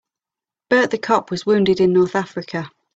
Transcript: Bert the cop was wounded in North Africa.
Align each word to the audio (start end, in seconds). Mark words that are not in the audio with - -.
Bert 0.71 0.89
the 0.89 0.97
cop 0.97 1.29
was 1.29 1.45
wounded 1.45 1.79
in 1.79 1.93
North 1.93 2.15
Africa. 2.15 2.71